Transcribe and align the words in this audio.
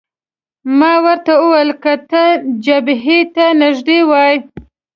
ما 0.79 0.93
ورته 1.05 1.33
وویل: 1.39 1.71
که 1.83 1.93
ته 2.09 2.23
جبهې 2.65 3.19
ته 3.35 3.45
نږدې 3.61 3.99
وای. 4.09 4.35